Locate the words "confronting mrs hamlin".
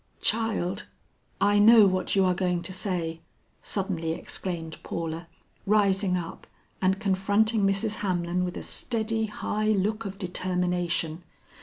6.99-8.43